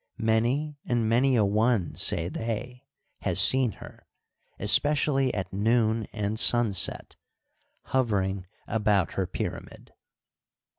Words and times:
Many 0.17 0.79
and 0.83 1.07
many 1.07 1.35
a 1.35 1.45
one, 1.45 1.93
say 1.93 2.27
they, 2.27 2.87
has 3.19 3.39
seen 3.39 3.73
her, 3.73 4.07
especially 4.57 5.31
at 5.31 5.53
noon 5.53 6.05
and 6.11 6.39
sunset, 6.39 7.17
hovering 7.83 8.47
about 8.67 9.11
her 9.13 9.27
pyramid. 9.27 9.93